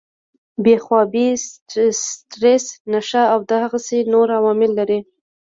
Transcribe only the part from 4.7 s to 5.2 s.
لري